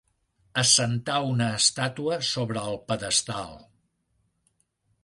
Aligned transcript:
Assentar 0.61 1.17
una 1.33 1.49
estàtua 1.59 2.17
sobre 2.31 2.65
el 2.73 2.81
pedestal. 2.89 3.57